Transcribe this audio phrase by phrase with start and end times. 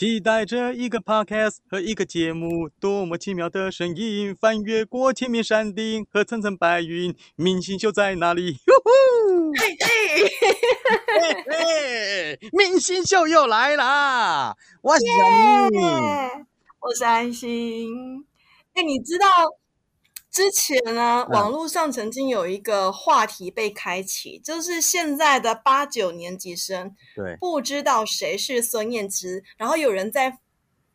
[0.00, 8.52] 期待着一个 podcast 和一个节目，多么奇妙的声音，翻越过千面山顶和层层白云，明星秀在哪里？
[8.66, 9.52] 哟呼！
[9.52, 10.24] 嘿嘿，
[11.20, 14.56] 嘿嘿，明星秀又来啦！
[14.80, 16.46] 我是小明，耶
[16.80, 18.24] 我是安心。
[18.72, 19.26] 哎，你知道
[20.30, 21.32] 之前呢，嗯。
[21.32, 30.38] 网络上曾经有一个话题被开启，就是现在的八九年级生对，不知道谁是孙燕姿，然后有人在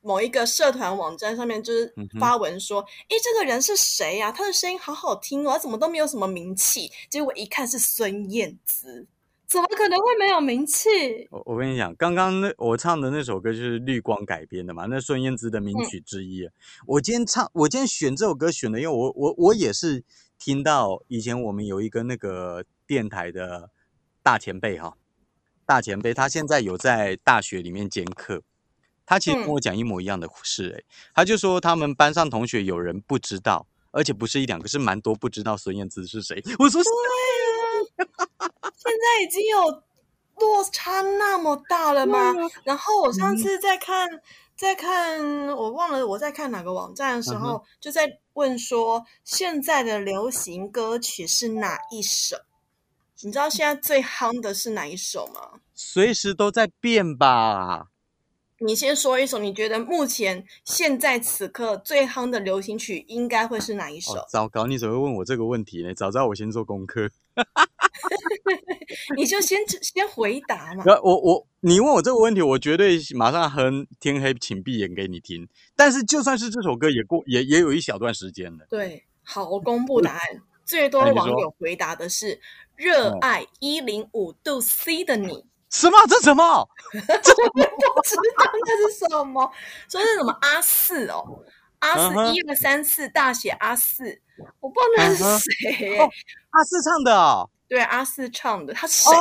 [0.02, 9.08] 某一个社团网站上面就是发文说：“诶，这个人是谁呀、他的声音好好听哦，他怎么都没有什么名气？”结果一看是孙燕姿，
[9.48, 10.90] 怎么可能会没有名气？
[11.30, 16.52] 我我跟你讲，刚刚那我唱的那首歌就是绿光改编的嘛，那孙燕姿的名曲之一啊。
[16.88, 20.03] 我今天唱，我今天选这首歌选的，因为我我我也是
[20.39, 23.70] 听到以前我们有一个那个电台的
[24.23, 24.98] 大前辈哈，
[25.66, 28.41] 大前辈，他现在有在大学里面兼课，
[29.05, 30.84] 他其实跟嗯我讲一模一样的事、欸，
[31.14, 36.44] 他就说他们班上同学有人不知道，而且不是一两个，是蛮多不知道孙燕姿是谁。
[36.59, 36.89] 我说是
[38.78, 39.84] 现在已经有
[40.38, 42.18] 落差那么大了吗？
[42.18, 44.10] 啊然后我上嗯次在看，
[44.56, 52.38] 在看，我忘了我在看哪个网站的时嗯候，就在问说现在的流行歌曲是哪一首？
[53.22, 55.60] 你知道现在最夯的是哪一首吗？
[55.73, 57.88] 随时都在变吧。
[58.59, 64.14] 你先说一首，你觉得目前现在此刻最夯的流行曲应该会是哪一首？
[64.14, 64.66] 哦，糟糕！
[64.66, 65.94] 你怎么会问我这个问题呢？
[65.94, 67.09] 早知道我先做功课。
[69.17, 70.83] 你就先先回答嘛。
[71.03, 75.48] 我我你问我这个问题，我绝对马上哼《天黑请闭眼》给你听。
[75.76, 78.66] 但是就算是这首歌，也过也也有一小段时间了。
[78.70, 80.22] 对，好，我公布答案。
[80.64, 82.39] 最多哎你说网友回答的是
[82.76, 85.45] “热嗯爱一零五度 C 的你
[85.80, 85.98] 什么？
[86.08, 87.12] 这什么？”， 不知道
[88.66, 89.52] 那是什么，
[89.90, 91.44] 说是什么阿四哦，
[91.80, 94.22] 阿四一二三四大写阿四，
[94.59, 95.98] 我不知道那是谁
[96.52, 97.49] 阿四唱的哦。
[97.67, 99.11] 对，阿四唱的，他是谁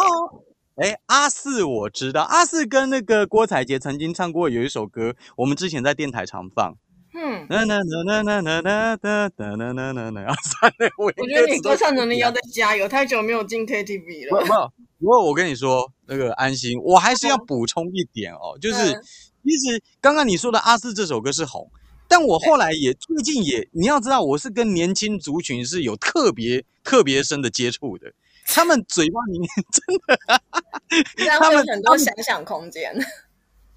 [0.77, 6.77] 哎，阿四我知道，阿四跟那个郭采洁曾经唱过有一首歌，我们之前在电台常放。
[7.15, 12.31] 嗯，那那那那那那那那那那那那那，啊，算了，我我觉得你歌唱能力要。
[12.35, 14.41] 再加油，太久没有进 KTV 了。
[14.41, 14.53] 不不，
[14.99, 19.03] 不过我跟你说，那个安心，我还是要补充一点哦，就是嗯
[19.45, 21.71] 其实刚刚你说的阿四这首歌是红，
[22.09, 28.13] 但我后来也最近也，你要知道，我是跟年轻族群是有特别特别深的接触的，
[28.49, 32.93] 他们嘴巴里面 真的他会有很多们他们想象空间。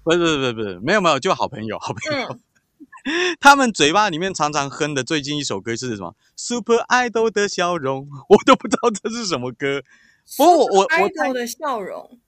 [0.02, 2.40] 不是不是不是不是没有没有，就好朋友好朋友，嗯，
[3.40, 9.82] 他们嘴巴里面常常哼的最近一首歌是什么？Super Idol 的笑容， 我都不知道这是什么歌。
[10.36, 12.18] 不过我我我 idol 的笑容，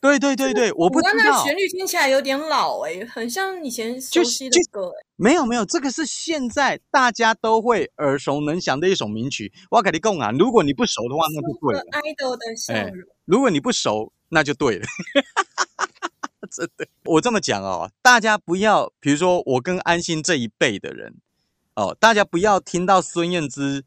[0.00, 1.56] 对对对对，我不知道那旋。
[1.56, 9.52] 律听起来有点老哎、很像以前熟悉的歌哎、没有没有，这个是现在大家都会耳熟能详的一首名曲。
[9.68, 14.86] 我跟你讲啊，如果你不熟的话，那就对了；idol 的笑哎容，如果你不熟，那就对了。
[16.50, 21.14] 真的，我这么讲哦，大家不要，比如说我跟安心这一辈的人
[21.74, 23.84] 哦，大家不要听到孙燕姿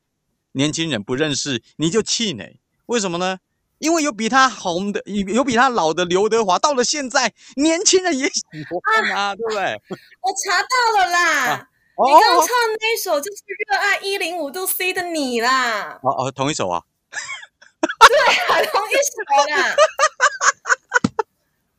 [0.53, 3.39] 年轻人不认识你就气馁，为什么呢？
[3.79, 9.81] 因为有比他红的，有有比他老的刘德华，到了现在，年轻人也喜欢啊，对不对？
[10.21, 11.69] 我查到了啦，
[12.05, 12.47] 你刚刚唱
[12.79, 13.37] 那一首就是
[13.67, 16.81] 《热爱一零五度 C 的你》啦，哦哦，同一首啊。
[18.07, 19.75] 对啊，同一首啦。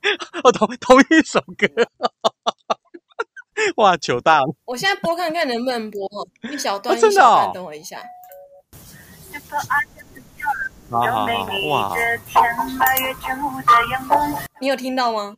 [0.45, 1.67] 哦，同同一首歌，
[3.77, 4.55] 哇， 糗大了！
[4.65, 6.09] 我现在播看看能不能播
[6.51, 8.03] 一小段，哦真的一小段，哦等我一下。
[10.91, 11.27] 好好好，
[11.69, 11.97] 哇，
[14.61, 15.37] 你有听到吗？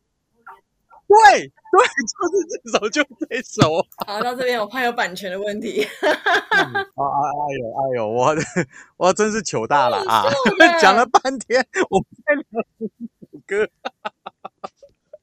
[1.09, 3.01] 对对， 就是这首，就
[3.31, 3.87] 这首。
[4.05, 5.85] 好，到这边我怕有版权的问题。
[5.85, 8.35] 啊啊哎呦哎呦，我
[8.97, 10.25] 我真是糗大了啊！
[10.81, 12.45] 讲了半天，我们在聊
[12.81, 12.87] 这
[13.21, 13.69] 首歌。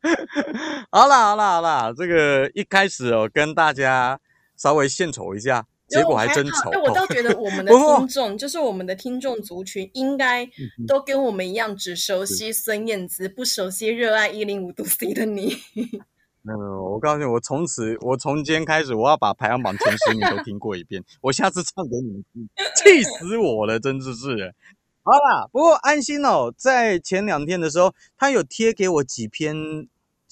[0.92, 4.20] 好啦好啦好啦，这个一开始哦，跟大家
[4.58, 6.70] 稍微献丑一下，结果还真丑。
[6.72, 15.58] 哎，我倒觉得我们 的听众，就是我们的听众族群，应该嗯都跟我们一样，只熟悉孙燕姿，不熟悉热爱一零五 度 C 的你。
[16.46, 16.52] 嗯，
[16.92, 21.02] 我告诉你，我从此，我从今天开始，我要把排行榜前十名都听过一遍。
[21.22, 24.54] 我下次唱给你们听，气死我了，真的是。
[25.06, 29.56] 好啦，不过安心哦，在前两天的时候，他有贴给我几篇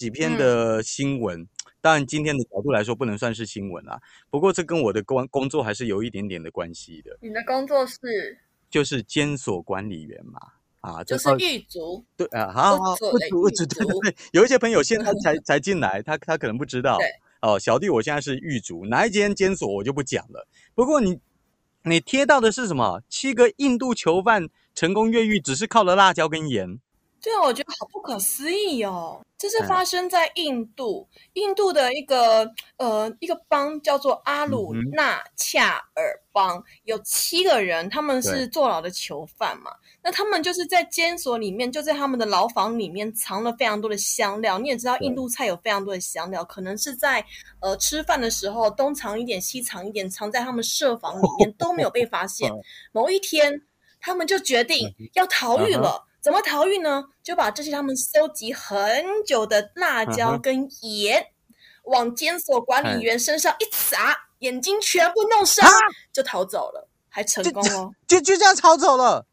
[0.01, 1.48] 几篇的新闻。
[1.80, 4.01] 当然，今天的角度来说，不能算是新闻啊。
[4.31, 10.39] 不过，这跟我的工工作还是有一点点的关系的，你的工作是就是监所管理员嘛。
[10.80, 12.03] 啊，就是哦狱卒。
[12.18, 16.97] 对啊，好好狱不足不足，对对对，有一些朋友现在才 才进来，他他可能不知道。
[17.44, 20.47] 哦，小弟我现在是狱卒，哪一间监所我就不讲了。
[20.74, 21.19] 不过你
[21.83, 23.04] 你贴到的是什么？
[23.07, 26.80] 七个印度囚犯成功越狱，只是靠了辣椒跟盐。
[27.21, 29.23] 对啊，我觉得好不可思议哦！
[29.38, 39.71] 这是嗯发生在印度，印度的一个呃一个邦叫做阿鲁纳恰尔邦，有七个人，他们是坐牢的囚犯嘛。
[40.03, 44.57] 那他们就是在监所里面，就在他们的牢房里面藏了非常多的香料。
[44.57, 47.23] 你也知道，印度菜有非常多的香料，可能是在
[47.62, 52.51] 呃吃饭的时候东藏一点西藏一点，藏在他们设防里面 都没有被发现。
[52.51, 53.62] 嗯某一天，
[54.00, 56.07] 他们就决定要逃狱了。
[56.21, 57.06] 怎么逃狱呢？
[57.23, 61.25] 就把这些他们收集很久的辣嗯椒跟盐，
[61.83, 65.77] 往监所管理员身上一撒，眼睛全部弄伤，啊
[66.13, 67.91] 就逃走了，还成功哦。
[68.07, 69.25] 就就这样逃走了。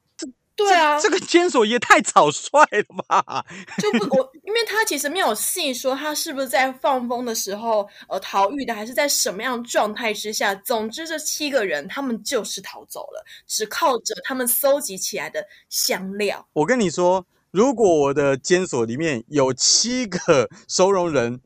[0.59, 3.47] 对啊，这个 监所也太草率了吧！
[3.79, 10.53] 就不我，因为他其实没有细说他是不是在放风的时候呃逃狱的，还是在什么样状态之下。
[10.57, 16.45] 总之，这七个人他们就是逃走了，只靠着他们搜集起来的香料。
[16.55, 21.41] 我跟你说，如果我的监所里面有七个 收容人，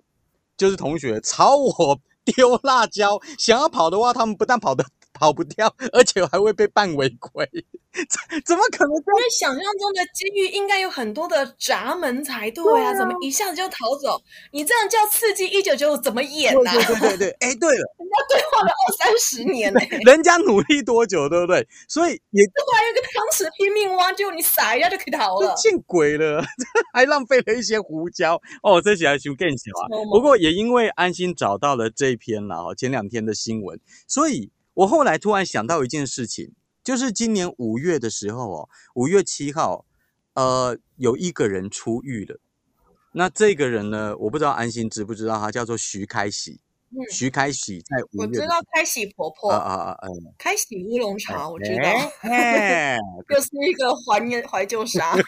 [0.56, 4.86] 就是同学朝我丢辣椒，想要跑的话，他们不但跑得
[5.22, 7.48] 跑不掉，而且还会被办违规。
[7.92, 8.90] 怎怎么可能？
[8.90, 14.20] 因为想象中的监狱应该有很多的闸门才对啊，对啊怎么一下子就逃走？
[14.50, 16.74] 你这样叫刺激一九九五怎么演对呢、啊？
[16.74, 21.64] 对对对对，哎，对了， 人家对话了二三十年呢、欸， 人家努力多久，对不对？
[21.86, 25.54] 所以也突然有个汤匙拼命挖，结果你撒一下就可以逃了。
[25.54, 26.42] 就见鬼了，
[26.94, 29.84] 还浪费了一些胡椒哦，这起来就更小啊。
[30.10, 33.78] 不过也因为安心找到了这一篇了哦，前两天的新闻，
[34.08, 36.52] 所以我后来突然想到一件事情，
[36.82, 39.84] 就是今年五月的时候哦，五月七号，
[40.34, 42.38] 呃，有一个人出狱了。
[43.12, 46.60] 那这个人呢，我不知道安心知不知道，他叫做徐开喜。
[46.94, 50.06] 嗯徐开喜在五我知道开喜婆婆，啊啊啊啊！
[50.38, 51.88] 开喜乌龙茶，我知道，
[52.20, 52.98] 哎
[53.30, 55.16] 又是一个怀念怀旧杀。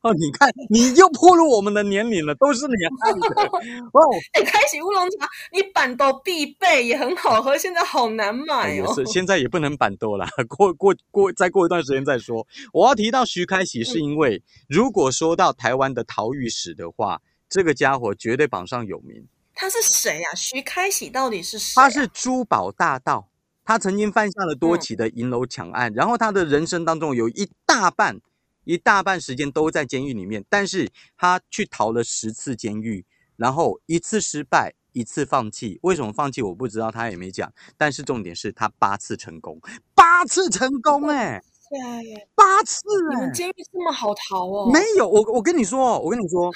[0.00, 3.44] 哦，你看，你又暴露我们的年龄了，都是你害的
[3.92, 4.00] 哦。
[4.32, 9.04] 哎、开喜乌龙茶，你板豆必备，也很好喝，现在好难哎买哦。
[9.04, 12.46] 现在也不能板多了，过过过，再过一段时间再说。
[12.72, 19.26] 我要提到徐开喜，是因为如果说到台湾的陶玉史的话，这个家伙绝对榜上有名。
[19.60, 20.34] 他是谁啊？
[20.36, 21.82] 徐开喜到底是谁、啊？
[21.82, 23.28] 他是珠宝大盗，
[23.64, 28.20] 他曾经犯下了多起的银楼抢案，然后他的人生当中有一大半
[28.62, 35.80] 一大半时间都在监狱里面，但是他去逃了十次监狱，然后一次失败，一次放弃。
[35.82, 37.52] 为什么放弃我不知道，他也没讲。
[37.76, 39.60] 但是重点是他八次成功，
[39.92, 44.70] 八次成功哎、对，八次哎、你们监狱这么好逃哦？
[44.72, 46.52] 没有，我我跟你说哦，我跟你说，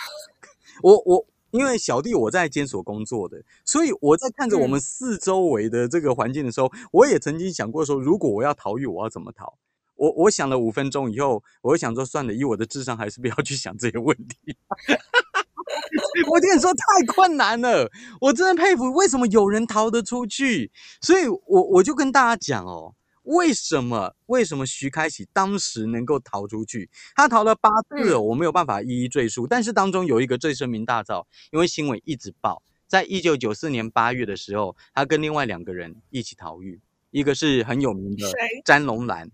[0.82, 9.54] 我 我因为小弟我在监所工作的，所以我在看着我们四周围的这个环境的时候，我也曾经想过说，如果我要逃狱，我要怎么逃？
[9.96, 14.36] 我我想了五分钟以后，我会想说，算了，以我的智商，还是不要去想这些问题。
[16.30, 17.90] 我跟你说，太困难了，
[18.20, 20.72] 我真的佩服为什么有人逃得出去。
[21.00, 26.90] 所以我我就跟大家讲哦，为什么为什么徐开启当时能够逃出去？
[27.14, 36.80] 他逃了八次、哦，我没有办法一一赘述，但是当中有一个最声名大噪，因为新闻一直报，在一九九四年八月的时候，他跟另外两个人一起逃狱，
[37.10, 38.30] 一个是很有名的
[38.64, 39.30] 詹龙兰，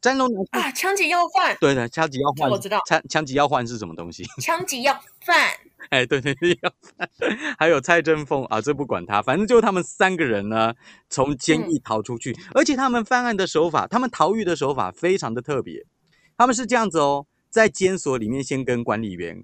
[0.00, 0.70] 詹龙啊？
[0.72, 4.24] 枪击要犯，对的，枪击要犯，我知道枪枪击要犯是什么东西？
[4.40, 4.92] 枪击要
[5.24, 5.36] 犯。
[5.90, 7.08] 哎，对对对，要犯。
[7.58, 10.74] 还有蔡振凤啊，这不管他，反正就他们三个人呢，
[11.08, 15.84] 从监狱逃出去，而且他们犯案的手法，他们逃狱的手法非常的特别。
[16.36, 19.42] 他们是这样子哦，在监所里面先跟管理员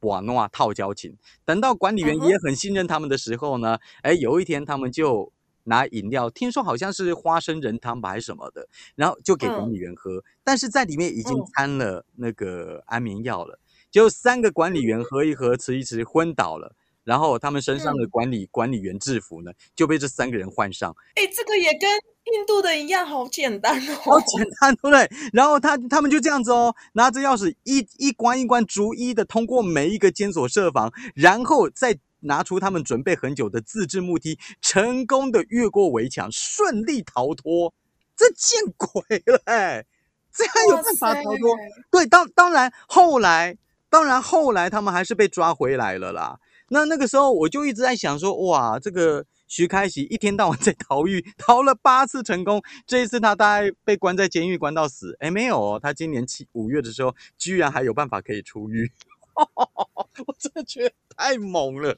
[0.00, 5.32] 瓦诺套交情，等到管理员也很信任他们的时候呢，哎，有一天他们就
[5.64, 13.58] 拿饮料，听说好像是花生仁汤吧还是什么的，然后就给管理员喝，但是在里面已经嗯掺了那个安眠药了。
[13.90, 16.74] 就三个管理员喝一喝，吃一吃，昏倒了。
[17.04, 21.90] 然后他们身上的嗯管理、管理员制服呢，就被这三个人换上，哎，这个也跟
[22.34, 24.22] 印度的一样，好简单哦好哦。
[24.26, 25.08] 简单，对不对？
[25.32, 37.72] 然后他他们就这样子哦，拿着钥匙一一关一关，逐一的通过每一个监所设防，然后再拿出他们准备很久的自制木梯，成功的越过围墙，顺利逃脱。
[38.16, 39.84] 这见鬼了、哎！
[40.32, 41.56] 这样有办法逃脱？
[41.90, 43.56] 对，当当然后来，
[43.88, 46.38] 当然后来他们还是被抓回来了啦。
[46.68, 55.16] 那那个时候我就一直在想说，哇，这个徐开喜一天到晚在逃狱，逃了八次成功，这一次他大概被关在监狱关到死。
[55.20, 58.90] 哎，没有哦，他今年七五月的时候，居然还有办法可以出狱。
[60.26, 61.96] 我真的觉得太猛了。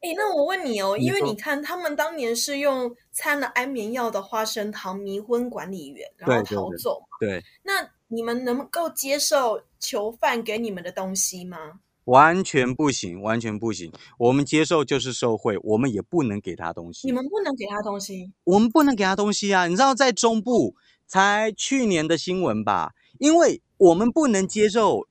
[0.00, 7.06] 哎，那我问你哦，因为你看他们当年是用掺了安眠药的花生糖迷昏管理员，然后对对对逃走嘛。
[7.20, 11.80] 对，那你们能够接受囚犯给你们的东西吗？
[12.04, 13.92] 完全不行，完全不行。
[14.18, 17.06] 我们接受就是受贿，我们也不能给他东西。
[17.06, 18.32] 你们不能给他东西。
[18.42, 19.68] 我们不能给他东西啊！
[19.68, 20.74] 你知道，在中部
[21.06, 22.92] 才去年的新闻吧？
[23.20, 25.06] 因为我们不能接受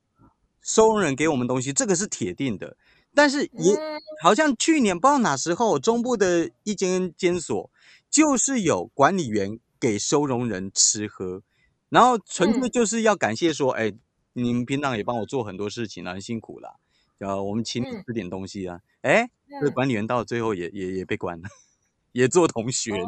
[0.62, 2.76] 收容人给我们东西，这个是铁定的。
[3.14, 7.68] 但是也、嗯好像去年不知道哪时候，中部的一间监所
[8.08, 11.42] 就是有管理员给收容人吃喝，
[11.88, 13.92] 然后纯粹嗯就是要感谢说，哎、
[14.34, 16.76] 你们平常也帮我做很多事情了，很辛苦了，
[17.18, 18.78] 呃，我们请你嗯吃点东西啊。
[19.00, 19.28] 哎、
[19.60, 21.48] 这管理员到最后也也也被关了，
[22.12, 23.06] 也做同学了。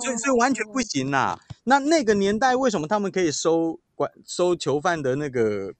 [0.00, 1.38] 所以所以完全不哦行啦。
[1.62, 5.72] 那那个年代为什么他们可以收管收囚犯的那个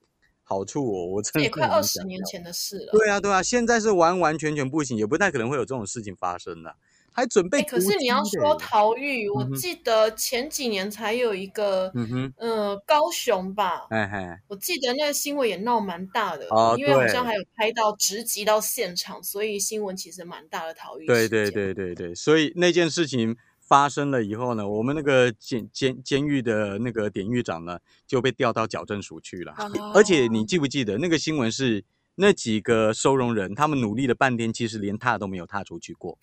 [0.49, 1.05] 好处哦？
[1.05, 1.83] 我真的也快二。
[1.83, 2.93] 十年前的事了。
[2.93, 6.75] 对啊对啊，现在是完完全全不行，也不太可能会有这种事情发生的。
[7.13, 21.51] 还准备哎，可是你要说嘞逃狱，我记得前几年才有一个，嗯哼，呃，高雄吧，哎嘿，我记得那个新闻也闹蛮大的，哦因为好像还有拍到直击到现场，所以新闻其实蛮大的逃狱对对。
[21.51, 23.37] 对对对，所以那件事情
[23.69, 29.55] 发生了以后呢，我们那个监监监狱的那个典狱长呢就被调到矫正署去了。
[29.95, 31.85] 而且你哦记不记得那个新闻是
[32.15, 36.19] 那几个收容人，他们努力了半天，其实连踏都没有踏出去过，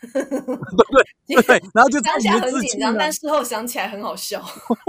[0.00, 4.44] 对对， 然后就当下很紧张，但事后想起来很好笑。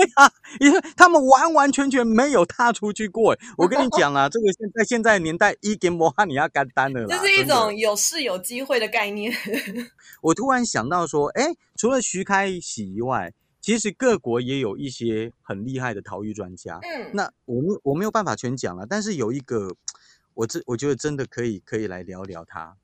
[0.59, 3.35] 因为他们完完全全没有踏出去过。
[3.57, 7.07] 我跟你 讲啊，这个现在现在年代，一点摩哈尼亚干单了啦。
[7.09, 9.33] 这是一种有事有机会的概念。
[10.21, 16.79] 我突然想到说，哎，除了徐开喜以外，其实各国也有一些很厉害的逃狱专家。
[16.81, 19.75] 嗯，那我们我没有办法全讲了，但是有一个，
[20.33, 22.77] 我这我觉得真的可以可以来聊聊他，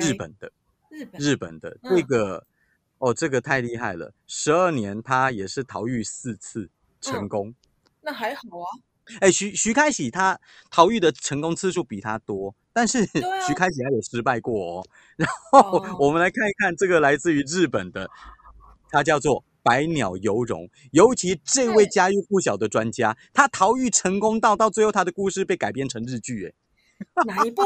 [0.00, 0.50] 日本的
[0.92, 2.46] 日本日本的嗯这个，
[2.98, 6.68] 哦，这个太厉害了，十二年他也是逃狱四次
[7.00, 7.54] 成嗯功。
[8.02, 8.68] 那还好啊，
[9.20, 10.38] 哎、徐徐开喜他
[10.70, 14.86] 逃狱的成功次数比他多，但是啊徐开喜他有失败过哦。
[15.16, 18.10] 然后哦我们来看一看这个来自于日本的，
[18.90, 20.68] 他叫做百鸟游荣。
[20.90, 26.52] 尤其这位嗯家喻户晓的专家，他逃狱成功到到最后他的故事被改编成日剧，哎，
[27.26, 27.62] 哪一部？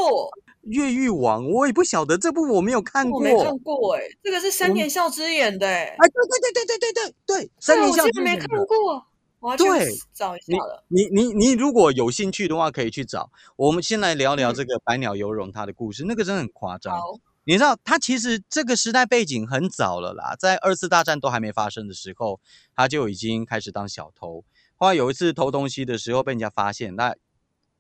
[0.62, 3.20] 越狱王我也不晓得这部我没有看过。
[3.20, 9.06] 我没看过哎，这个是山我田孝之演的哎，哎，对对对对对对对对，三对，年我竟然没校之演的看过，
[9.38, 10.84] 我要去对找一下了。
[10.88, 13.30] 你你你如果有兴趣的话，可以去找。
[13.54, 16.98] 我们先来聊聊嗯这个百鸟游龙他的故事，那个真的很夸张。
[17.44, 22.40] 你知道，他其实这个时代背景很早了啦，在二次大战都还没发生的时候，
[22.74, 24.42] 他就已经开始当小偷。
[24.74, 27.14] 后来有一次偷东西的时候被人家发现，那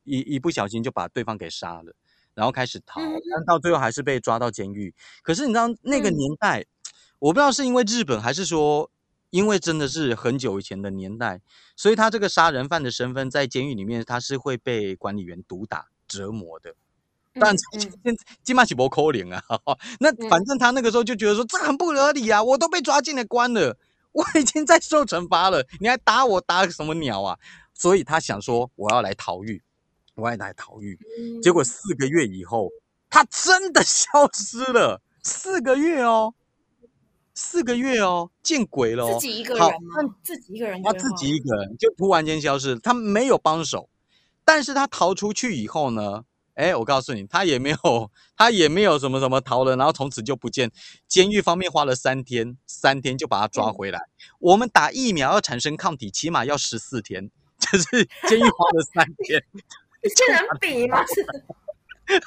[0.06, 1.92] 一一不小心就把对方给杀了，
[2.32, 4.94] 然后开始逃，嗯但到最后还是被抓到监狱。
[5.22, 6.64] 可是你知道那个嗯年代，
[7.18, 8.90] 我不知道是因为日本还是说。
[9.30, 11.40] 因为真的是很久以前的年代，
[11.74, 16.72] 所以他这个杀人犯的身份在监狱里面，他是会被管理员毒打折磨的。
[17.34, 17.54] 但
[18.44, 19.42] 金马起博扣零啊，
[19.98, 23.76] 那嗯反正他那个时候就觉得说这很不合理啊，我都被抓进来关了，
[24.12, 27.36] 我已经在受惩罚了，你还打我打什么鸟啊？
[27.74, 29.60] 所以他想说我要来逃狱，
[30.16, 30.98] 我要来逃狱。
[31.18, 32.70] 嗯结果四个月以后，
[33.08, 36.34] 他真的 消失了，四个月哦，
[37.34, 39.18] 四个月哦，见鬼了、哦！
[39.20, 40.16] 自己一个人吗？
[40.22, 43.88] 自己一个人他自己一个人就突然间消失，他没有帮手，
[44.44, 50.72] 但是他逃出去以后呢，哎，我告诉你，他也没有，他也没有什么什么逃了，然后从此就不见。
[51.06, 54.00] 监狱方面花了三天，三天就把他抓嗯回来。
[54.38, 57.30] 我们打疫苗要产生抗体，起码要十四天，
[57.60, 59.44] 就是监狱花了三天。
[60.10, 61.04] 这能比吗？
[61.06, 61.24] 是，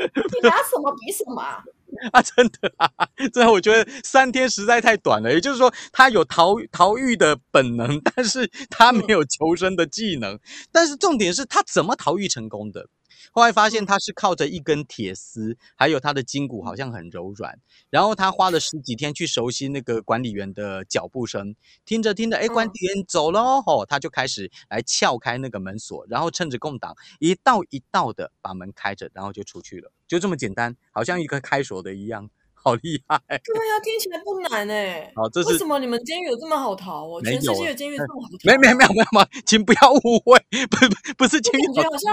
[0.42, 1.62] 你拿什么比什么啊？
[2.12, 5.32] 啊，真的啊，真的，我觉得三天实在太短了。
[5.32, 10.38] 也就是说，他有逃逃狱的本能，但是他没有求生的技能。
[10.72, 12.88] 但是重点是他怎么逃狱成功的？
[13.32, 17.58] 后来发现他是靠着一根铁丝，还有他的筋骨好像很柔软，
[17.90, 21.54] 然后他花了十几天去熟悉那个管理员的脚步声，
[21.84, 33.16] 听着听着，哎，管理员走了哦，吼他就开始来撬开那个门锁，然后趁着空档一道一道的把门开着，然后就出去了，就这么简单，好像一个开锁的一样，好厉害。
[33.28, 35.08] 对呀，听起来不难哎。
[35.14, 37.22] 好，这是为什么你们监狱有这么好逃哦？
[37.22, 38.50] 全世界的监狱这么好逃？
[38.50, 40.36] 没没没有没有没有，请不要误会，
[40.68, 42.12] 不不不是监狱感觉好像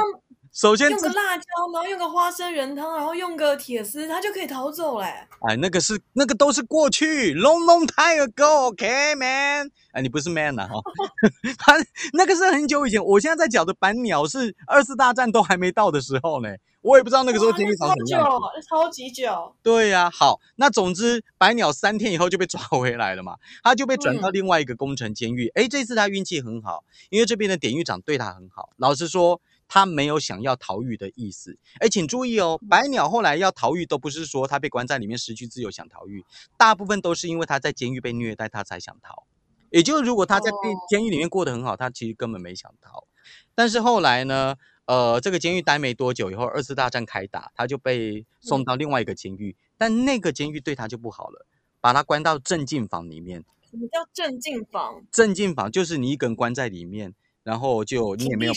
[0.57, 5.05] 首先用个辣椒，然后用个花生仁汤，然后用个铁丝，他就可以逃走嘞。
[5.41, 9.69] 哎，那个是那个都是过去，long long time ago，OK man。
[9.91, 10.67] 哎，你不是 man 啊？
[10.67, 10.81] 哈，
[11.59, 11.75] 他
[12.13, 13.05] 那个是很久以前。
[13.05, 16.49] 我现在在讲的白鸟是二次大战都还没到的时候呢。
[16.81, 18.67] 我也不知道那个时候监狱长什么样子。
[18.67, 19.53] 超级久。
[19.61, 25.49] 对呀，好，那总之白鸟三天以后就被抓回来了嘛，他就被转到另外一个工程监狱。
[25.49, 28.71] 哎，这次他运气很好，因为这边的典狱长对他很好。
[28.77, 29.39] 老实说。
[29.67, 36.23] 他没有想要逃狱的意思，哎，请注意哦，白鸟后来要逃狱，都不是说他被关在里面失去自由想逃狱，
[36.57, 39.23] 大部分都是因为他在监狱被虐待，他才想逃。
[39.69, 40.49] 也就是如果他在
[40.89, 43.05] 监狱里面过得很好，他其实根本没想逃。
[43.53, 44.55] 但是后来呢，
[44.85, 51.45] 呃，这个监狱待没多久以后，二次大战开打，他就被送到另外一个监狱，但那个监狱对他就不好了，
[51.81, 53.43] 把他关到镇静房里面。
[53.69, 55.03] 什么叫镇静房？
[55.11, 58.53] 镇静房就是你一个人关在里面，然后就你也没有。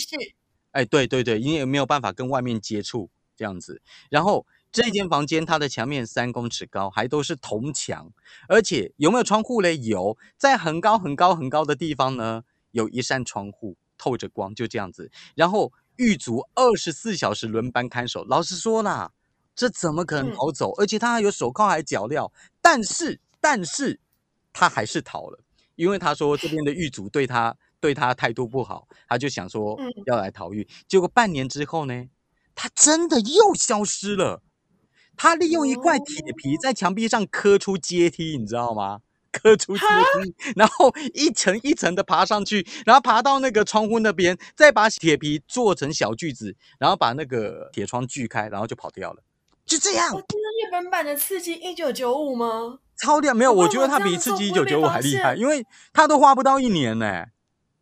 [0.71, 3.81] 哎，对对对，你也没有办法跟外面接触这样子。
[4.09, 8.11] 然后这间房间它的墙面三公尺高，还都是铜墙，
[8.47, 9.77] 而且有没有窗户嘞？
[9.77, 15.11] 有，在很高很高很高的地方呢，有一扇窗户透着光，就这样子。
[15.35, 18.23] 然后狱卒二十四小时轮班看守。
[18.23, 19.11] 老实说啦，
[19.53, 20.71] 这怎么可能逃走？
[20.77, 23.99] 而且他还有手铐还脚镣，但是但是
[24.53, 25.43] 他还是逃了，
[25.75, 27.57] 因为他说这边的狱卒对他。
[27.81, 30.65] 对他态度不好，他就想说要来逃狱。
[30.87, 32.07] 结果半年之后呢，
[32.55, 34.43] 他真的又消失了。
[35.17, 39.01] 他利用一块铁皮在墙壁上刻出阶梯，你知道吗？
[39.31, 39.83] 刻出阶
[40.23, 49.23] 梯，然后一层一层的爬上去，然后爬到那个窗户那边，再把铁皮做成小锯子，然后把那个铁窗锯开，然后就跑掉了。
[49.65, 50.11] 就这样。
[50.11, 52.79] 这是日本版的《刺激一九九五》吗？
[52.97, 53.33] 超厉害！
[53.33, 57.25] 没有，我觉得他比《刺激一九九五》还厉害，因为他都花不到一年呢。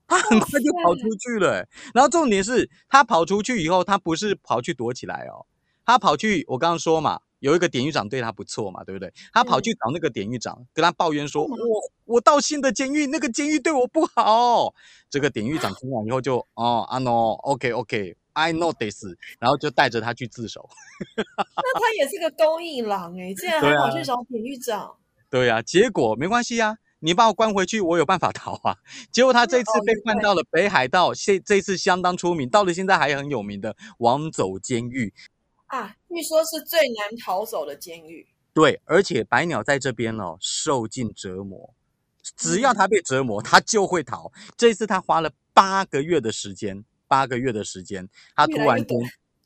[0.10, 5.46] 他 很快就跑出去了，然后重点是他跑出去以后，他不是跑去躲起来哦，
[5.86, 9.14] 他跑去我刚刚说嘛，有一个典狱长对他不错嘛，对不对？
[9.32, 11.56] 他跑去找那个典狱长，跟他抱怨说：“我
[12.06, 14.74] 我到新的监狱，那个监狱对我不好。”
[15.10, 19.06] 这个典狱长听完以后就：“哦，阿诺，OK OK，I know this。”
[19.40, 20.68] 然后就带着他去自首。
[21.16, 24.96] 那他也是个公益狼哎，竟然还跑去找典狱长。
[25.30, 26.78] 对呀，结果没关系呀。
[27.00, 28.78] 你把我关回去，我有办法逃啊！
[29.12, 35.14] 结果他这次被关到了北海道，现这次相当出名，到了现在还很有名的王走监狱
[35.68, 38.28] 啊，据说是最难逃走的监狱。
[38.54, 41.74] 对，而且白鸟在这边哦，受尽折磨，
[42.36, 44.32] 只要他被折磨，他就会逃。
[44.58, 49.00] 这次他花了八个月的时间，八个月的时间，他突然间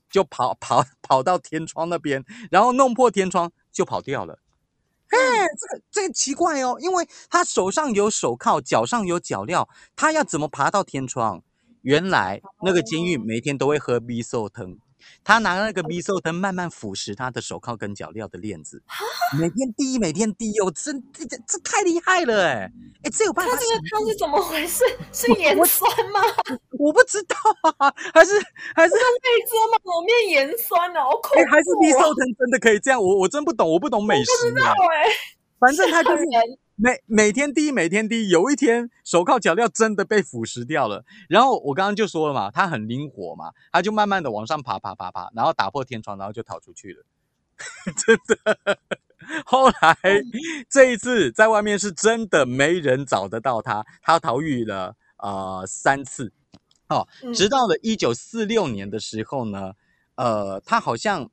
[0.09, 4.39] 就跑跑跑到天窗那边，然后弄破天窗就跑掉了。
[5.13, 11.43] 哎，这个这个奇怪哦，因为他手上有手铐，脚上有脚镣，他要怎么爬到天窗？
[11.81, 14.77] 原来那个监狱每天都会喝 B 寿汤。
[15.23, 18.81] 他拿那个 B 兽灯慢慢腐蚀他的手铐跟脚镣的链子，
[19.39, 22.71] 每天滴，每天滴哦，真这这这太厉害了哎
[23.03, 23.51] 哎，这有办法？
[23.53, 24.83] 他这个汤是怎么回事？
[25.11, 26.19] 是盐酸吗？
[26.79, 27.35] 我不知道
[27.77, 28.31] 啊，还是
[28.75, 28.99] 还是内
[29.49, 29.77] 遮吗？
[29.83, 31.49] 抹面盐酸啊，好恐怖！
[31.49, 33.01] 还是 B 兽灯真的可以这样？
[33.01, 34.31] 我我真不懂，我不懂美食。
[34.41, 35.09] 不知道哎，
[35.59, 36.23] 反正他就是。
[36.75, 41.05] 每每天滴，每天滴，有一天手铐脚镣真的被腐蚀掉了。
[41.29, 47.03] 然后我刚刚就说了嘛，他很灵活嘛，他就慢慢的往上爬，爬，爬，爬，然后打破天窗，然后就逃出去了。
[47.95, 48.79] 真的。
[49.45, 49.97] 后来
[50.67, 56.33] 这一次在外面是真的没人找得到他，他逃狱了呃三次。
[56.89, 59.73] 哦，直到了一九四六年的时候呢，
[60.15, 61.29] 呃，他好像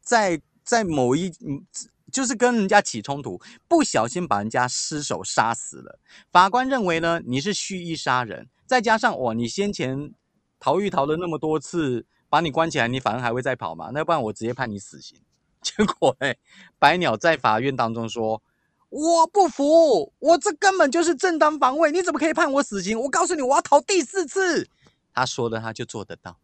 [0.00, 1.66] 在在某一嗯。
[2.12, 5.98] 就是跟人家起冲突，不小心把人家失手杀死了。
[6.30, 10.12] 法官认为呢，你是蓄意杀人，再加上哇，你先前
[10.58, 13.90] 逃狱逃了那么多次，把你关起来，你反而还会再跑嘛？
[13.92, 15.18] 那不然我直接判你死刑。
[15.60, 16.36] 结果哎，
[16.78, 18.40] 白鸟在法院当中说
[18.90, 22.98] ：“我不服，我这根本就是正当防卫，你怎么可以判我死刑？
[22.98, 24.68] 我告诉你，我要逃第四次。”
[25.12, 26.38] 他说的，他就做得到。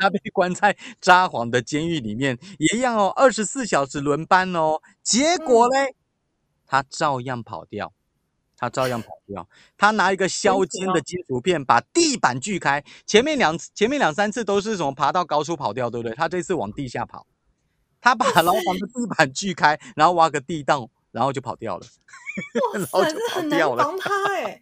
[0.00, 4.80] 他被关在札幌的监狱里面，也一样哦，二十四小时轮班哦。
[5.02, 5.94] 结果嘞，
[6.66, 7.92] 他照样跑掉，
[8.56, 9.48] 他照样跑掉。
[9.76, 12.84] 他拿一个削尖的金属片把地板锯开。
[13.06, 16.14] 前面两前面两三次都是什么爬到高处跑掉，对不对？
[16.14, 17.26] 他这次往地下跑，
[18.00, 21.86] 他把牢房的地板锯开，然后挖个地洞，然后就跑掉了。
[22.72, 24.60] 哇塞，这很难防他哎。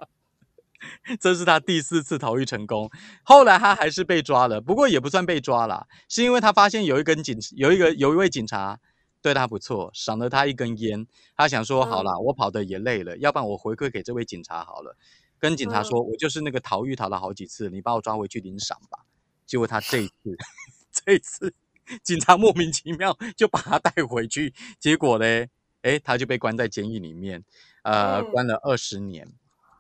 [1.21, 2.91] 这是他第四次逃狱成功，
[3.23, 8.79] 后来他还是被抓了，不过也不算被抓了，是因为他发现有一根警，有一个有一位警察
[9.23, 14.97] 对他不错，赏了他一根烟，他想说好了，我跑的也累了，要不然我回馈给这位警察好了，
[15.39, 18.99] 跟警察说，我就是那个逃狱逃了好几次，你把我抓回去领赏吧，
[19.47, 20.37] 结果他这一次，
[20.93, 21.55] 这一次
[22.03, 25.49] 警察莫名其妙就把他带回去，结果嘞，
[25.83, 27.45] 哎，他就被关在监狱里面，
[27.83, 28.31] 呃，嗯。
[28.31, 29.29] 关了二十年，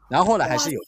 [0.09, 0.81] 然后后来还是有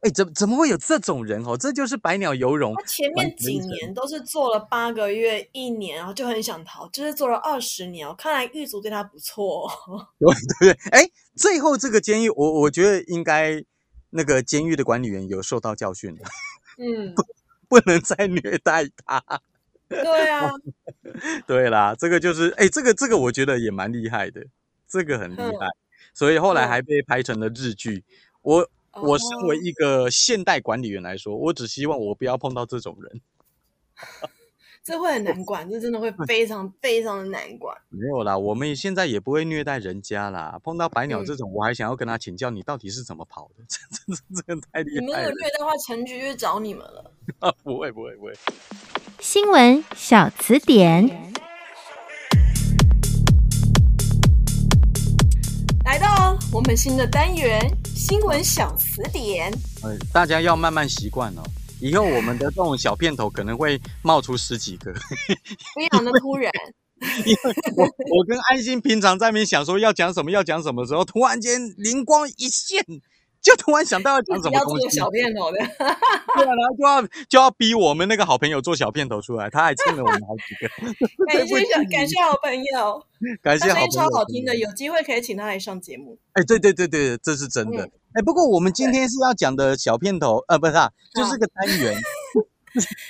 [0.00, 1.56] 哎，怎怎么会有这种人哦？
[1.56, 2.82] 这就是百鸟游龙他。
[2.82, 8.14] 前面几年都是做了八个月、一年，然后就很想逃，就是做了二十年哦。
[8.16, 10.06] 看来狱卒对他不错、哦。
[10.20, 13.64] 对对对，哎，最后这个监狱，我我觉得应该
[14.10, 16.22] 那个监狱的管理员有受到教训的，
[16.76, 17.14] 嗯，
[17.66, 19.22] 不能再虐待他。
[19.88, 20.50] 对啊，
[21.46, 24.44] 对啦，这个就是，哎，这个这个我觉得也蛮厉害的，
[24.86, 25.68] 这个很厉嗯害，
[26.12, 28.04] 所以后来嗯还被拍成了日剧。
[28.42, 33.20] 我我身为哦一个现代管理员来说，我只希望我不要碰到这种人。
[34.84, 37.74] 这会很难管，这真的会 非常非常的难管。
[37.88, 40.60] 没有啦，我们现在也不会虐待人家啦。
[40.62, 43.64] 碰到白鸟嗯这种，我还想要跟他请教，你到底是怎么跑的？
[43.66, 45.24] 这这这这个太厉你们！
[45.24, 47.10] 有虐待的话，陈局就去找你们了。
[47.62, 48.34] 不会不会不会。
[49.20, 51.32] 新闻小词典，
[55.84, 57.60] 来到我们新的单元——
[57.94, 59.52] 新闻小词典。
[59.82, 61.42] 呃，大家要慢慢习惯哦。
[61.80, 64.92] 以后我们的这种小片头可能会冒出十几个，
[65.76, 66.50] 非常的突然，
[67.26, 72.82] 因为我我跟安心平常在那边想说要讲什么要讲什么的时候，突然间灵光一现，
[73.44, 75.58] 就突然想到要讲什么要做东西，小片头的。
[76.34, 80.66] 对啊，然后就要就要逼我们那个好朋友做小片头出来，他还欠了我们好几个，
[81.30, 83.06] 感谢小感谢好朋友，
[83.42, 83.90] 感谢好朋友。
[83.92, 86.18] 超好听的，有机会可以请他来上节目。
[86.32, 87.84] 哎，对对对对，这是真的。
[87.84, 91.94] 嗯哎、不过我们今天是要讲的小片头，呃，不是啊，就是个单元。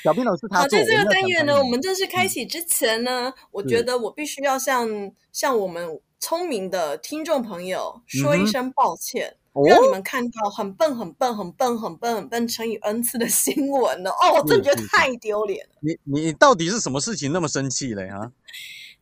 [0.03, 4.89] 小片头是他好，做，在这个单元呢，我们正式开启之前呢，我觉得我必须要向
[5.33, 9.37] 向我们聪明的听众朋友说一声抱歉，哦
[9.69, 14.11] 让你们看到很笨、很笨、很笨、很笨、很笨乘以 n 次的新闻了。
[14.11, 15.73] 哦，我真的觉得太丢脸了。
[15.81, 18.11] 你你到底是什么事情那么生气嘞？
[18.11, 18.33] 哈，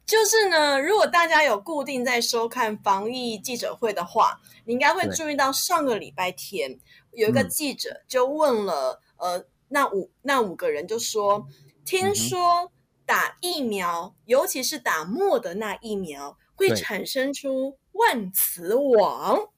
[0.04, 6.78] 就是呢，如果大家有固定在收看防疫记者会的话，你应该会注意到上个礼拜天
[7.12, 12.70] 有一个嗯记者就问了，呃，那五那五个人就说，嗯听说
[13.06, 19.48] 打疫苗，尤其是打莫德纳疫苗，会产生出万磁王。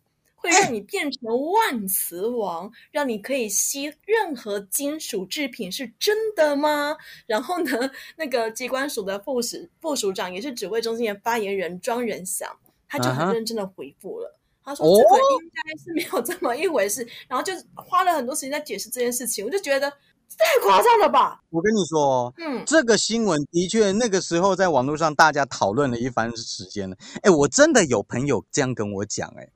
[0.45, 6.95] 会让你变成万磁王，让你可以吸任何金属制品，是真的吗？
[7.27, 12.55] 然后呢，那个机关署的副署副署长也是指挥中心的发言人庄仁祥，
[12.87, 14.39] 他就很认真的回复了。
[14.63, 17.07] 他说：“哦这个应该是没有这么一回事。
[17.27, 21.43] 然后就花了很多时间在解释这件事情，我就觉得太夸张了吧？
[21.51, 26.97] 我跟你说哦，嗯，这个新闻的确那个时候在网络上大家讨论了一番时间了。
[27.23, 29.49] 哎，我真的有朋友这样跟我讲，哎，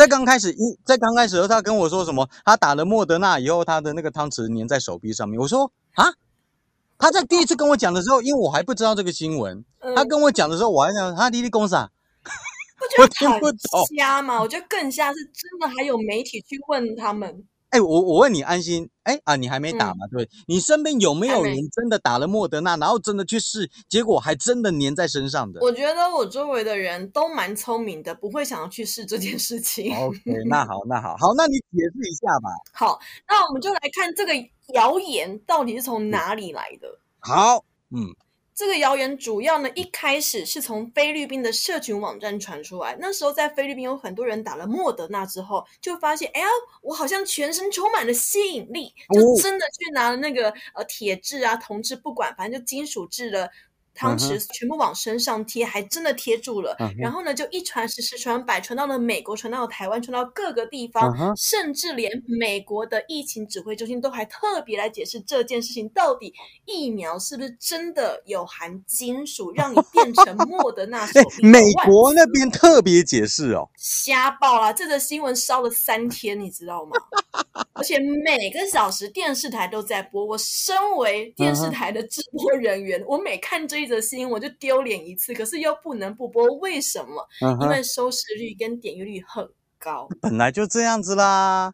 [0.00, 5.38] 在刚开始一在刚开始的时候，他跟我说什么，他打了莫德纳以后，他的那个汤匙粘在手臂上面。
[5.38, 6.14] 我说啊，
[6.96, 11.90] 他在第一次跟我讲的时候，因为我还不知道这个新闻，嗯他跟我讲的时候，我还想他滴滴公啥？
[12.98, 13.58] 我 听得很不懂
[13.94, 14.40] 瞎嘛？
[14.40, 17.44] 我觉得更瞎是真的，还有媒体去问他们。
[17.70, 20.06] 哎，我我问你，安心，哎啊，你还没打嗯嘛？
[20.10, 29.94] 对，你身边有没有人真的打了莫德纳，然后真的去试，结果还真的粘在身上的我觉得我周围的人都蛮聪明的，不会想要去试这件事情。
[29.94, 32.50] ？OK，那好， 那好，好，那你解释一下吧。
[32.72, 34.32] 好，那我们就来看这个
[34.74, 36.98] 谣言到底是从哪里来的。
[37.20, 38.14] 好，嗯，
[38.60, 42.94] 这个谣言主要呢，一开始是从菲律宾的社群网站传出来。
[43.00, 46.46] 那时候在菲律宾有很多人打了莫德纳之后，就发现，哎呀，
[46.82, 53.50] 我好像全身充满了吸引力，就哦真的去拿了那个呃铁质啊、铜质，不管，反正就金属制的。
[53.94, 56.76] 汤嗯匙全部往身上贴，还真的贴住了。
[56.98, 66.32] 然后呢，就一传十，十传百，传到了美国，传到了台湾，传到各个地方，甚至连美国的疫情指挥中心都还特别来解释这件事情，到底
[66.64, 74.72] 疫苗是不是真的有含金属，让你变成 莫德纳手哎臂，的美国那边特别解释哦，瞎报啦！
[74.72, 76.96] 这个新闻烧了三天，你知道吗？
[77.80, 80.22] 而且每个小时电视台都在播。
[80.22, 87.26] 我身为电视台的直播人员，我每看这一则新闻我就丢脸一次，可是又不能不播，为什么？
[87.62, 90.06] 因为收视率跟点击率很高。
[90.20, 91.72] 本来就这样子啦。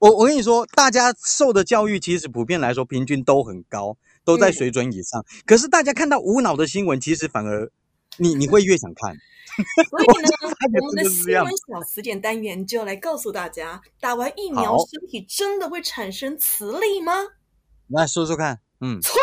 [0.00, 5.24] 我我跟你说，大家受的教育其实普遍来说平均都很高，都在嗯水准以上。
[5.46, 7.70] 可是大家看到无脑的新闻，其实反而
[8.18, 9.16] 你你会越想看。
[9.88, 10.28] 所以呢，
[10.80, 17.12] 我们的新闻小词典单元就要来告诉大家：打完疫苗，身体真的会产生磁力吗？
[17.88, 19.14] 来说说看，嗯，错，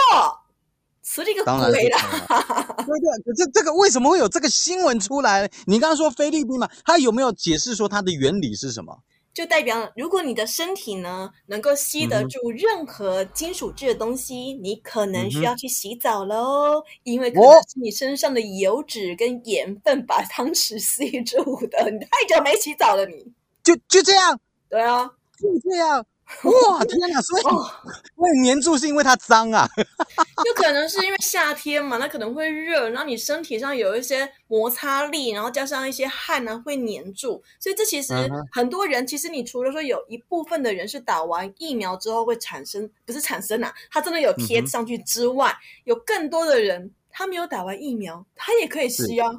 [1.02, 2.76] 磁力个当然是鬼错啦！
[2.78, 5.52] 对对，可这这个为什么会有这个新闻出来？
[5.66, 9.00] 你刚刚说菲律宾嘛，它有没有解释说它的原理是什么？
[9.34, 17.54] 就代表如果你的身体呢能够吸得住任何金属质的东西，你可能需要去洗澡喽，因为可哦。
[17.54, 21.90] 能是你身上的油脂跟盐分把汤匙 吸住的。
[21.92, 23.32] 你太久没洗澡了你，
[23.64, 24.40] 就就这样，
[24.70, 26.06] 对啊，就这样。
[26.44, 27.22] 哇，天哪！
[27.22, 27.66] 所以哦，
[28.16, 29.70] 会黏住是因为它脏啊。
[30.44, 38.14] 就可能是因为夏天嘛，那可能会热，然后你身体上有一些摩擦力，然后加上一些汗呢、会黏住，所以这其实
[38.52, 49.30] 很多人，其实你除了说有一部分的人是打完疫苗之后会产生，不是产生啊，它真的有贴上去之外，有更多的人他没有打完疫苗，他也可以吸啊，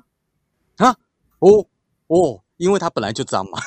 [1.41, 1.67] 哦
[2.07, 3.59] 哦，因为它本来就脏嘛。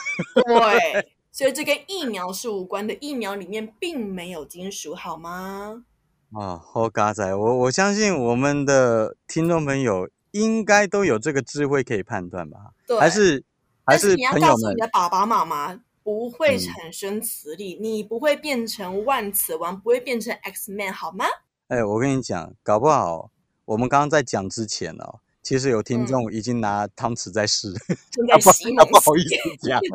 [0.46, 1.15] 对。
[1.36, 5.84] 所以这跟疫苗是无关的，疫苗里面并没有金属，好吗？
[6.32, 12.72] 啊，好嘎仔，我我相信我们的听众朋友应该都有这个智慧可以判断吧？
[12.88, 13.44] 对，还是
[13.84, 21.26] 还是你要告诉你的爸爸妈妈，不会嗯产生磁力，你不会变成万磁王，不会变成 X Man，好吗？
[21.68, 23.30] 哎，我跟你讲，搞不好
[23.66, 27.72] 我们刚刚在讲之前哦，其实有听嗯众已经拿汤匙在试，
[28.10, 29.80] 正 在洗猛不好意思讲。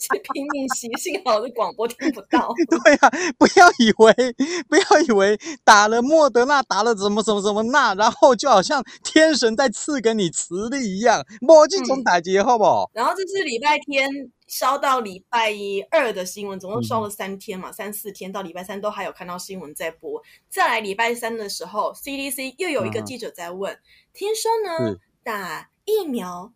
[0.00, 2.54] 是拼命吸，幸好我的广播听不到。
[2.82, 4.34] 对呀、不要以为
[4.66, 12.90] 不要以为打了莫德纳，打了什么什么什么那，然后就好像天神在赐给你磁力一样，莫这种嗯打劫好不好？
[12.94, 14.08] 然后这是礼拜天
[14.50, 20.20] 烧到礼拜一二的新闻，总共嗯烧了三天嘛，三四天到礼拜三都还有看到新闻在播。
[20.48, 23.78] 再来礼拜三的时候，CDC 又有一个记者在问，
[24.12, 26.52] 听说呢打疫苗。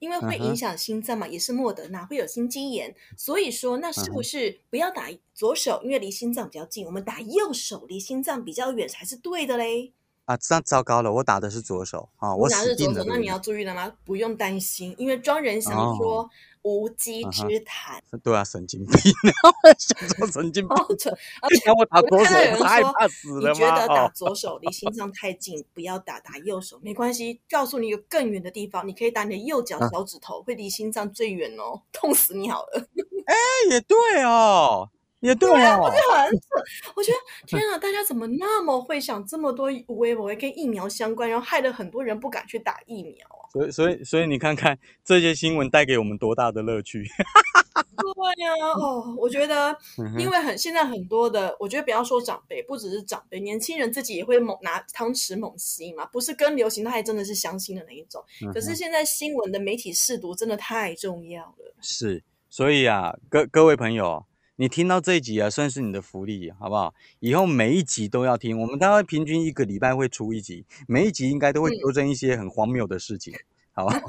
[0.00, 9.92] 因为会影响心脏嘛，也是莫德纳会有心肌炎，所以说那是嗯不是不要打左手，因为离心脏比较近，我们打右手离心脏比较远才是对的嘞。
[10.28, 13.00] 啊，这样糟糕了，我打的是左手啊，我你拿死定了。
[13.00, 13.90] 是左手，那你要注意了吗？
[14.04, 16.28] 不用担心，因为庄人想说
[16.60, 18.02] 无稽嗯之谈。
[18.10, 18.94] 对对啊，神经病，
[19.78, 23.88] 想说神经病，而且我打左手，太怕死了你觉得？
[23.88, 27.40] 打哦，左手离心脏太近，不要打，打右手没关系。
[27.48, 32.86] 告诉你一个更远的地方，你可以打你的右脚嗯小指头，会离心脏最远哦，痛死你好了。
[33.24, 33.34] 哎，
[33.70, 36.30] 也对哦，也对哦，很，
[36.94, 43.50] 我觉得 天啊，大家怎么那么会想这么多微博跟疫苗相关，然后害得很多人不敢去打疫苗啊？
[43.52, 47.04] 所以所以所以你看看这些新闻带给我们多大的乐趣。
[47.98, 49.76] 对呀、哦，我觉得
[50.18, 58.22] 因为很现在很多的，我觉得不要说长辈，不只是长辈，年轻人自己也会猛拿汤匙猛吸嘛，不是跟流行，他还真的是相信的那一种。
[58.52, 61.74] 可是现在新闻的媒体试读真的太重要了。
[61.80, 64.24] 是，所以啊，各各位朋友，
[64.60, 66.92] 你听到这一集啊，算是你的福利，好不好？
[67.20, 73.32] 以后每一集都要听，我们大概平均一个礼拜会出一集，每一集应该都会嗯纠正一些很荒谬的事情，
[73.72, 73.94] 好吧？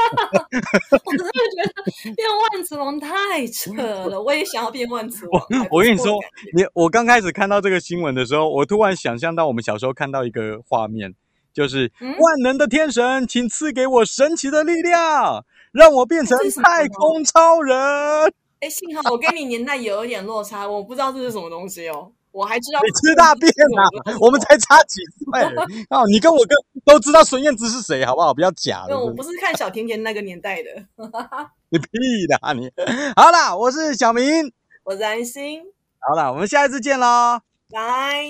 [1.06, 3.72] 我真的觉得变万磁王太扯
[4.10, 5.40] 了，我也想要变万磁王。
[5.52, 6.18] 还不我跟你说
[6.56, 11.14] 你我刚开始看到这个新闻的时候，我突然想象到我们小时候看到一个画面，
[11.54, 18.34] 就是嗯万能的天神，请赐给我神奇的力量，让我变成太空超人。
[18.60, 22.12] 哎，幸好我跟你年代有一点落差，我不知道这是什么东西哦。
[22.32, 24.18] 我还知道你吃大便啊！
[24.22, 25.42] 我们才差几岁
[25.90, 26.06] 哦！
[26.08, 28.32] 你跟我跟都知道孙燕姿是谁，好不好？
[28.32, 30.70] 不要假因为我，不是看小甜甜那个年代的。
[31.70, 31.88] 你屁
[32.28, 32.70] 的啊你！
[33.16, 34.52] 好啦，我是小明，
[34.84, 35.64] 我是安心，
[36.00, 37.40] 好啦，我们下一次见喽，
[37.72, 38.24] 拜。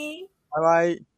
[0.50, 1.09] 拜拜。